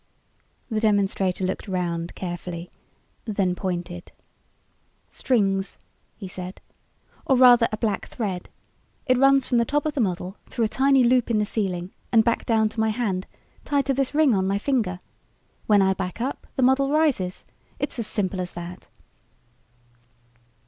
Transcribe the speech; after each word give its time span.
The 0.71 0.79
demonstrator 0.79 1.43
looked 1.43 1.69
around 1.69 2.15
carefully, 2.15 2.71
then 3.25 3.53
pointed. 3.53 4.11
"Strings!" 5.11 5.77
he 6.17 6.27
said. 6.27 6.59
"Or 7.27 7.37
rather 7.37 7.67
a 7.71 7.77
black 7.77 8.07
thread. 8.07 8.49
It 9.05 9.19
runs 9.19 9.47
from 9.47 9.59
the 9.59 9.63
top 9.63 9.85
of 9.85 9.93
the 9.93 10.01
model, 10.01 10.37
through 10.49 10.65
a 10.65 10.69
tiny 10.69 11.03
loop 11.03 11.29
in 11.29 11.37
the 11.37 11.45
ceiling, 11.45 11.91
and 12.11 12.23
back 12.23 12.47
down 12.47 12.67
to 12.69 12.79
my 12.79 12.89
hand 12.89 13.27
tied 13.63 13.85
to 13.85 13.93
this 13.93 14.15
ring 14.15 14.33
on 14.33 14.47
my 14.47 14.57
finger. 14.57 14.99
When 15.67 15.83
I 15.83 15.93
back 15.93 16.19
up 16.19 16.47
the 16.55 16.63
model 16.63 16.89
rises. 16.89 17.45
It's 17.77 17.99
as 17.99 18.07
simple 18.07 18.41
as 18.41 18.53
that." 18.53 18.89